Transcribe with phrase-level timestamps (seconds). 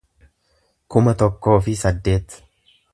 [0.95, 2.41] kuma tokkoo fi saddeet